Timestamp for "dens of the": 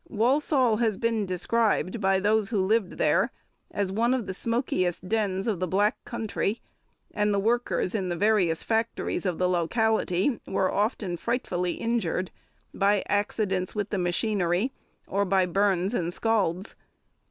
5.07-5.67